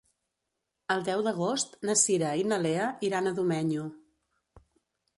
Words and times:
El 0.95 1.05
deu 1.09 1.21
d'agost 1.27 1.77
na 1.89 1.97
Cira 2.05 2.33
i 2.41 2.49
na 2.53 2.61
Lea 2.65 2.91
iran 3.11 3.29
a 3.33 3.37
Domenyo. 3.43 3.89